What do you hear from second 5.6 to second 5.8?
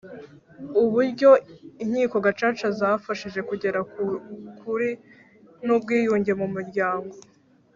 n